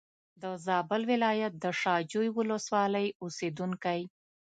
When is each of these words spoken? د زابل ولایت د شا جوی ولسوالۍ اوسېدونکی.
د 0.41 0.43
زابل 0.65 1.01
ولایت 1.11 1.53
د 1.63 1.65
شا 1.79 1.95
جوی 2.11 2.29
ولسوالۍ 2.37 3.07
اوسېدونکی. 3.23 4.01